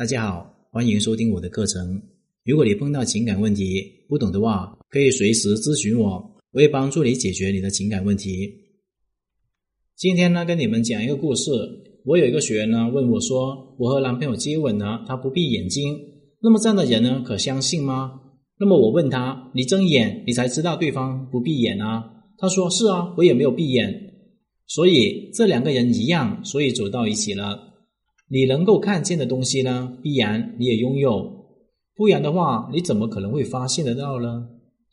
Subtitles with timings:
[0.00, 2.00] 大家好，欢迎收听我的课程。
[2.42, 6.12] 如果你碰到情感问题不懂的话，可以随时咨询我，
[6.52, 8.50] 我会帮助你解决你的情感问题。
[9.96, 11.50] 今天呢，跟你们讲一个故事。
[12.06, 15.94] 我有一个学员呢问我说：“我和男朋友接吻呢，他不闭眼睛，
[16.40, 18.22] 那么这样的人呢，可相信吗？”
[18.58, 22.04] 那么我问他：“你睁眼，你才知道对方不闭眼啊？”
[22.40, 24.14] 他说：“是啊，我也没有闭眼。”
[24.66, 27.69] 所以这两个人一样，所以走到一起了。
[28.32, 31.20] 你能够看见的东西呢，必然你也拥有；
[31.96, 34.46] 不然的话，你怎么可能会发现得到呢？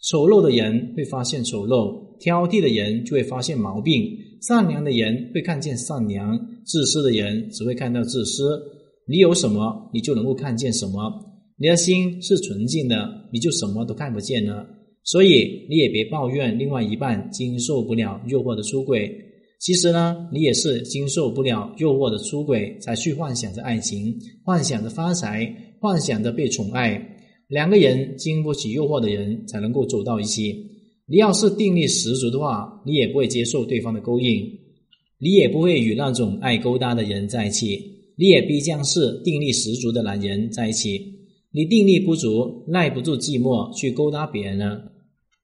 [0.09, 4.03] 丑陋的人会发现丑陋，挑剔的人就会发现毛病，
[4.41, 8.59] 善良的人会看见善良，自私的人只会看到自私。
[9.07, 10.99] 你有什么，你就能够看见什么。
[11.59, 12.95] 你的心是纯净的，
[13.31, 14.67] 你就什么都看不见了。
[15.03, 19.09] 所以你也别抱怨另外一半经受不了诱惑的出轨。
[19.59, 27.01] 其实呢，你也是经受不了诱惑的出轨，才去幻想着爱情，幻想着发财，幻想着被宠爱。
[27.47, 30.53] 两个人经不起诱惑的人，才能够走到一起。
[31.07, 34.43] 你要是定力十足的话，你也不会接受对方的勾引，
[35.19, 37.81] 你也不会与那种爱勾搭的人在一起，
[38.17, 41.01] 你也必将是定力十足的男人在一起。
[41.51, 44.77] 你定力不足，耐不住寂寞，去勾搭别人呢？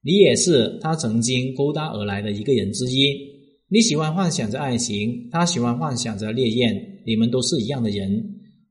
[0.04, 3.33] 你也是他曾经勾搭而来的一个人之一。
[3.74, 8.24] 你喜欢幻想着爱情，他喜欢幻想着烈焰，你们都是一样的人。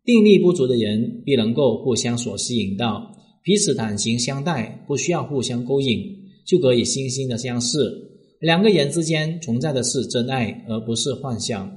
[0.06, 6.02] 定力不足的人必能够互相所吸引到，彼此坦诚相待，不需要互相勾引，
[6.48, 7.78] 就可以惺惺的相视。
[8.40, 11.70] 两个人之间存在的是真爱，而不是幻想。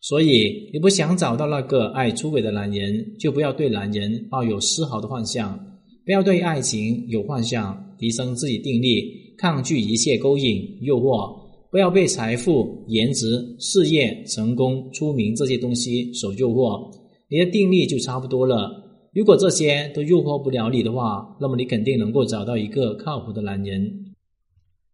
[0.00, 5.58] 所以，你不想找到那个爱出轨的男人，就不要对男人抱有丝毫的幻想，
[6.06, 11.42] 不要对爱情有幻想，提升自己定力，抗拒一切勾引诱惑。
[11.72, 16.92] 不要被财富、颜值、事业、成功、出名这些东西所诱惑，
[17.30, 18.70] 你的定力就差不多了。
[19.14, 23.90] 如果这些都诱惑不了你的话，那么你肯定能够找到一个靠谱的男人。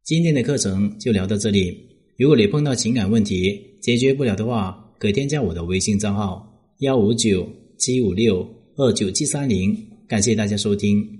[0.04, 1.76] 今天的课程就聊到这里。
[2.16, 6.46] 如果你碰到情感问题解决不了的话，可添加我的微信账号
[6.78, 7.44] 幺五九
[7.76, 9.76] 七五六二九七三零。
[10.06, 11.17] 感谢大家收听。